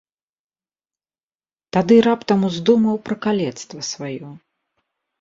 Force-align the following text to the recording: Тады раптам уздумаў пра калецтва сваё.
Тады 1.77 1.95
раптам 2.09 2.39
уздумаў 2.51 2.95
пра 3.11 3.15
калецтва 3.29 3.81
сваё. 3.93 4.29